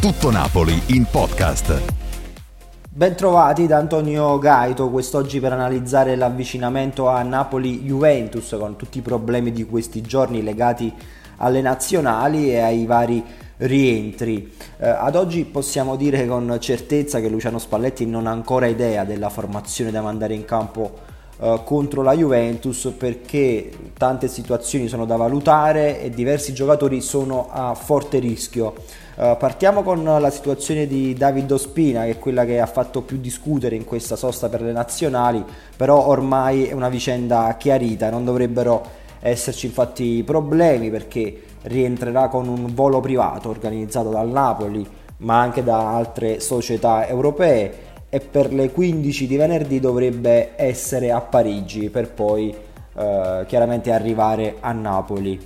Tutto 0.00 0.30
Napoli 0.30 0.80
in 0.94 1.06
podcast. 1.10 1.82
Bentrovati 2.88 3.66
da 3.66 3.78
Antonio 3.78 4.38
Gaito 4.38 4.90
quest'oggi 4.90 5.40
per 5.40 5.52
analizzare 5.52 6.14
l'avvicinamento 6.14 7.08
a 7.08 7.20
Napoli-Juventus 7.22 8.54
con 8.60 8.76
tutti 8.76 8.98
i 8.98 9.02
problemi 9.02 9.50
di 9.50 9.64
questi 9.66 10.00
giorni 10.00 10.44
legati 10.44 10.94
alle 11.38 11.60
nazionali 11.62 12.48
e 12.48 12.60
ai 12.60 12.86
vari 12.86 13.24
rientri. 13.56 14.52
Eh, 14.78 14.88
ad 14.88 15.16
oggi 15.16 15.44
possiamo 15.44 15.96
dire 15.96 16.28
con 16.28 16.58
certezza 16.60 17.18
che 17.18 17.28
Luciano 17.28 17.58
Spalletti 17.58 18.06
non 18.06 18.28
ha 18.28 18.30
ancora 18.30 18.66
idea 18.66 19.02
della 19.02 19.30
formazione 19.30 19.90
da 19.90 20.00
mandare 20.00 20.34
in 20.34 20.44
campo 20.44 20.96
eh, 21.40 21.60
contro 21.64 22.02
la 22.02 22.14
Juventus 22.14 22.92
perché 22.96 23.70
tante 23.96 24.26
situazioni 24.26 24.88
sono 24.88 25.06
da 25.06 25.14
valutare 25.14 26.00
e 26.00 26.10
diversi 26.10 26.52
giocatori 26.52 27.00
sono 27.00 27.48
a 27.50 27.74
forte 27.74 28.18
rischio. 28.18 28.74
Uh, 29.18 29.36
partiamo 29.36 29.82
con 29.82 30.04
la 30.04 30.30
situazione 30.30 30.86
di 30.86 31.12
David 31.12 31.50
Ospina, 31.50 32.04
che 32.04 32.10
è 32.10 32.18
quella 32.18 32.44
che 32.44 32.60
ha 32.60 32.66
fatto 32.66 33.02
più 33.02 33.18
discutere 33.18 33.74
in 33.74 33.84
questa 33.84 34.14
sosta 34.14 34.48
per 34.48 34.62
le 34.62 34.70
nazionali, 34.70 35.44
però 35.76 36.06
ormai 36.06 36.66
è 36.66 36.72
una 36.72 36.88
vicenda 36.88 37.56
chiarita, 37.58 38.10
non 38.10 38.24
dovrebbero 38.24 38.80
esserci 39.20 39.66
infatti 39.66 40.22
problemi 40.24 40.88
perché 40.90 41.42
rientrerà 41.62 42.28
con 42.28 42.46
un 42.46 42.72
volo 42.74 43.00
privato 43.00 43.48
organizzato 43.48 44.10
dal 44.10 44.28
Napoli, 44.28 44.86
ma 45.18 45.40
anche 45.40 45.64
da 45.64 45.96
altre 45.96 46.38
società 46.38 47.08
europee 47.08 47.86
e 48.10 48.20
per 48.20 48.52
le 48.52 48.70
15 48.70 49.26
di 49.26 49.36
venerdì 49.36 49.80
dovrebbe 49.80 50.52
essere 50.56 51.10
a 51.10 51.20
Parigi 51.20 51.90
per 51.90 52.10
poi 52.10 52.54
uh, 52.94 53.44
chiaramente 53.46 53.92
arrivare 53.92 54.56
a 54.60 54.72
Napoli. 54.72 55.38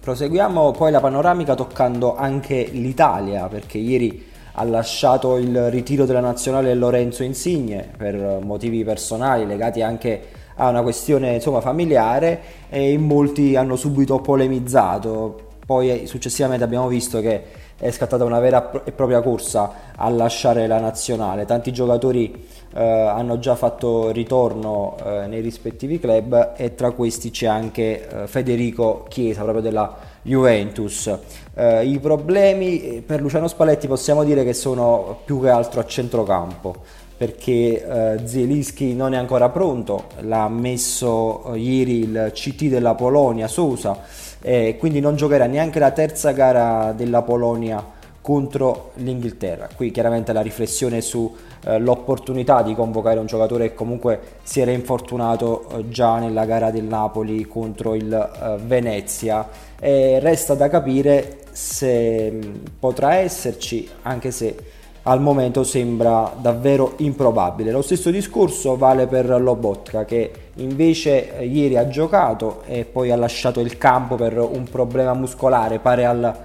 Proseguiamo 0.00 0.70
poi 0.72 0.90
la 0.90 1.00
panoramica 1.00 1.54
toccando 1.54 2.14
anche 2.14 2.68
l'Italia, 2.70 3.48
perché 3.48 3.78
ieri 3.78 4.32
ha 4.52 4.64
lasciato 4.64 5.36
il 5.36 5.70
ritiro 5.70 6.04
della 6.04 6.20
nazionale 6.20 6.74
Lorenzo 6.74 7.22
Insigne 7.22 7.88
per 7.96 8.40
motivi 8.42 8.84
personali 8.84 9.46
legati 9.46 9.82
anche 9.82 10.22
a 10.56 10.68
una 10.68 10.82
questione 10.82 11.34
insomma, 11.34 11.60
familiare 11.60 12.40
e 12.68 12.92
in 12.92 13.02
molti 13.02 13.56
hanno 13.56 13.76
subito 13.76 14.20
polemizzato. 14.20 15.43
Poi 15.64 16.06
successivamente 16.06 16.64
abbiamo 16.64 16.88
visto 16.88 17.20
che 17.20 17.42
è 17.76 17.90
scattata 17.90 18.24
una 18.24 18.38
vera 18.38 18.70
e 18.84 18.92
propria 18.92 19.22
corsa 19.22 19.92
a 19.96 20.08
lasciare 20.10 20.66
la 20.66 20.78
nazionale. 20.78 21.44
Tanti 21.46 21.72
giocatori 21.72 22.46
eh, 22.74 22.82
hanno 22.82 23.38
già 23.38 23.54
fatto 23.54 24.10
ritorno 24.10 24.96
eh, 25.02 25.26
nei 25.26 25.40
rispettivi 25.40 25.98
club 25.98 26.52
e 26.56 26.74
tra 26.74 26.90
questi 26.90 27.30
c'è 27.30 27.46
anche 27.46 28.08
eh, 28.08 28.26
Federico 28.26 29.06
Chiesa, 29.08 29.42
proprio 29.42 29.62
della 29.62 29.96
Juventus. 30.22 31.16
Eh, 31.54 31.86
I 31.86 31.98
problemi 31.98 32.82
eh, 32.82 33.02
per 33.02 33.20
Luciano 33.20 33.48
Spalletti 33.48 33.86
possiamo 33.86 34.22
dire 34.24 34.44
che 34.44 34.52
sono 34.52 35.20
più 35.24 35.40
che 35.40 35.48
altro 35.48 35.80
a 35.80 35.86
centrocampo 35.86 37.02
perché 37.16 37.84
eh, 37.84 38.26
Zielinski 38.26 38.94
non 38.94 39.14
è 39.14 39.16
ancora 39.16 39.48
pronto, 39.48 40.06
l'ha 40.20 40.48
messo 40.48 41.52
eh, 41.52 41.58
ieri 41.58 42.00
il 42.00 42.30
CT 42.32 42.64
della 42.64 42.94
Polonia, 42.94 43.46
Sousa, 43.46 44.00
e 44.40 44.76
quindi 44.78 45.00
non 45.00 45.16
giocherà 45.16 45.46
neanche 45.46 45.78
la 45.78 45.92
terza 45.92 46.32
gara 46.32 46.92
della 46.92 47.22
Polonia 47.22 47.92
contro 48.20 48.92
l'Inghilterra. 48.94 49.68
Qui 49.76 49.90
chiaramente 49.90 50.32
la 50.32 50.40
riflessione 50.40 51.02
sull'opportunità 51.02 52.60
eh, 52.60 52.64
di 52.64 52.74
convocare 52.74 53.18
un 53.18 53.26
giocatore 53.26 53.68
che 53.68 53.74
comunque 53.74 54.20
si 54.42 54.60
era 54.60 54.70
infortunato 54.70 55.68
eh, 55.68 55.88
già 55.90 56.18
nella 56.18 56.46
gara 56.46 56.70
del 56.70 56.84
Napoli 56.84 57.46
contro 57.46 57.94
il 57.94 58.12
eh, 58.12 58.56
Venezia 58.64 59.46
resta 59.78 60.54
da 60.54 60.70
capire 60.70 61.40
se 61.52 62.30
mh, 62.30 62.46
mm, 62.46 62.54
potrà 62.78 63.16
esserci 63.16 63.86
anche 64.02 64.30
se 64.30 64.56
al 65.04 65.20
momento 65.20 65.64
sembra 65.64 66.32
davvero 66.38 66.94
improbabile. 66.98 67.70
Lo 67.70 67.82
stesso 67.82 68.10
discorso 68.10 68.76
vale 68.76 69.06
per 69.06 69.28
Lobotka 69.40 70.04
che 70.04 70.30
invece 70.56 71.36
eh, 71.36 71.46
ieri 71.46 71.76
ha 71.76 71.88
giocato 71.88 72.62
e 72.66 72.84
poi 72.84 73.10
ha 73.10 73.16
lasciato 73.16 73.60
il 73.60 73.76
campo 73.76 74.14
per 74.14 74.38
un 74.38 74.64
problema 74.64 75.12
muscolare 75.12 75.78
pare 75.78 76.06
al 76.06 76.36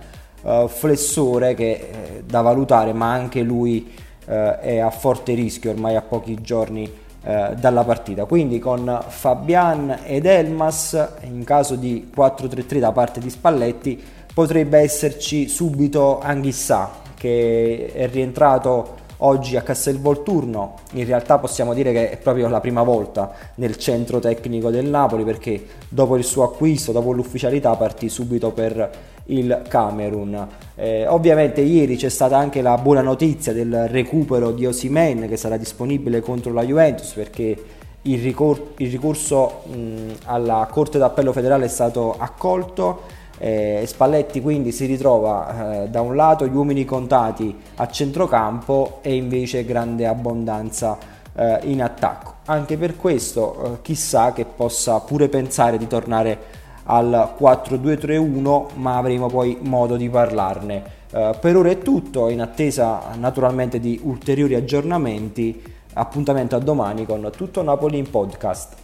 uh, 0.41 0.67
flessore 0.67 1.53
che 1.53 1.77
è 1.77 1.81
eh, 1.81 2.23
da 2.25 2.41
valutare 2.41 2.91
ma 2.91 3.11
anche 3.11 3.41
lui 3.41 3.89
uh, 4.25 4.31
è 4.31 4.79
a 4.79 4.89
forte 4.89 5.33
rischio 5.35 5.71
ormai 5.71 5.95
a 5.95 6.01
pochi 6.01 6.37
giorni 6.41 6.83
uh, 6.83 7.53
dalla 7.55 7.85
partita. 7.85 8.25
Quindi 8.25 8.59
con 8.59 9.03
Fabian 9.07 9.99
ed 10.03 10.25
Elmas 10.25 11.11
in 11.21 11.45
caso 11.45 11.75
di 11.75 12.11
4-3-3 12.13 12.79
da 12.79 12.91
parte 12.91 13.21
di 13.21 13.29
Spalletti 13.29 14.03
potrebbe 14.33 14.79
esserci 14.79 15.47
subito 15.47 16.19
Anghissà 16.19 17.07
che 17.19 17.91
è 17.93 18.07
rientrato 18.07 18.95
oggi 19.17 19.57
a 19.57 19.61
Castelvolturno, 19.61 20.75
in 20.93 21.05
realtà 21.05 21.37
possiamo 21.37 21.73
dire 21.73 21.91
che 21.91 22.11
è 22.11 22.17
proprio 22.17 22.47
la 22.47 22.61
prima 22.61 22.83
volta 22.83 23.31
nel 23.55 23.75
centro 23.75 24.19
tecnico 24.19 24.69
del 24.69 24.85
Napoli 24.85 25.25
perché 25.25 25.65
dopo 25.89 26.15
il 26.15 26.23
suo 26.23 26.43
acquisto, 26.43 26.93
dopo 26.93 27.11
l'ufficialità 27.11 27.75
partì 27.75 28.07
subito 28.07 28.51
per 28.51 28.89
il 29.25 29.63
Camerun. 29.67 30.47
Eh, 30.75 31.05
ovviamente 31.07 31.59
ieri 31.59 31.97
c'è 31.97 32.09
stata 32.09 32.37
anche 32.37 32.61
la 32.61 32.77
buona 32.77 33.01
notizia 33.01 33.51
del 33.51 33.89
recupero 33.89 34.51
di 34.51 34.65
Osimen 34.65 35.27
che 35.27 35.35
sarà 35.35 35.57
disponibile 35.57 36.21
contro 36.21 36.53
la 36.53 36.63
Juventus 36.63 37.11
perché 37.11 37.63
il, 38.03 38.21
ricor- 38.21 38.71
il 38.77 38.89
ricorso 38.89 39.63
mh, 39.65 40.11
alla 40.25 40.65
Corte 40.71 40.97
d'Appello 40.97 41.33
federale 41.33 41.65
è 41.65 41.69
stato 41.69 42.15
accolto 42.17 43.17
eh, 43.39 43.83
Spalletti 43.87 44.41
quindi 44.41 44.71
si 44.71 44.85
ritrova 44.85 45.83
eh, 45.83 45.87
da 45.87 46.01
un 46.01 46.15
lato 46.15 46.45
gli 46.45 46.55
uomini 46.55 46.85
contati 46.85 47.55
a 47.75 47.87
centrocampo 47.87 48.99
e 49.01 49.15
invece 49.15 49.65
grande 49.65 50.05
abbondanza 50.05 50.97
eh, 51.35 51.59
in 51.63 51.81
attacco. 51.81 52.35
Anche 52.45 52.77
per 52.77 52.95
questo 52.97 53.63
eh, 53.63 53.81
chissà 53.81 54.33
che 54.33 54.45
possa 54.45 54.99
pure 54.99 55.29
pensare 55.29 55.77
di 55.77 55.87
tornare 55.87 56.57
al 56.83 57.35
4-2-3-1 57.39 58.65
ma 58.75 58.97
avremo 58.97 59.27
poi 59.27 59.57
modo 59.61 59.95
di 59.95 60.09
parlarne. 60.09 60.97
Uh, 61.11 61.35
per 61.39 61.55
ora 61.55 61.71
è 61.71 61.79
tutto, 61.79 62.29
in 62.29 62.39
attesa 62.39 63.01
naturalmente 63.17 63.79
di 63.79 63.99
ulteriori 64.03 64.53
aggiornamenti. 64.53 65.61
Appuntamento 65.93 66.55
a 66.55 66.59
domani 66.59 67.05
con 67.05 67.31
Tutto 67.35 67.63
Napoli 67.63 67.97
in 67.97 68.09
podcast. 68.09 68.75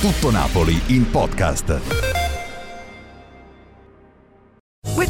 Tutto 0.00 0.30
Napoli 0.30 0.80
in 0.88 1.10
podcast. 1.10 2.17